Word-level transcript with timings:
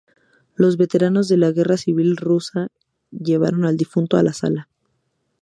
Los 0.55 0.77
veteranos 0.77 1.27
de 1.27 1.37
la 1.37 1.51
Guerra 1.51 1.77
Civil 1.77 2.17
Rusa 2.17 2.69
llevaron 3.11 3.65
al 3.65 3.77
difunto 3.77 4.17
a 4.17 4.23
la 4.23 4.33
sala. 4.33 4.67